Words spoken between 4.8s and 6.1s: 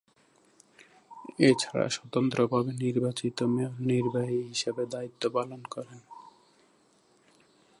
দায়িত্ব পালন করেন।